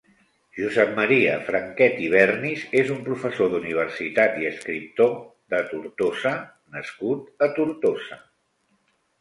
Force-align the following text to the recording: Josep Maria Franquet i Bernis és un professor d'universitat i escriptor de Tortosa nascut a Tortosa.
Josep 0.59 0.93
Maria 0.99 1.33
Franquet 1.49 1.99
i 2.05 2.07
Bernis 2.13 2.63
és 2.81 2.89
un 2.95 3.03
professor 3.11 3.51
d'universitat 3.51 4.41
i 4.45 4.49
escriptor 4.53 5.13
de 5.55 5.61
Tortosa 5.75 6.35
nascut 6.79 7.47
a 7.49 7.53
Tortosa. 7.61 8.23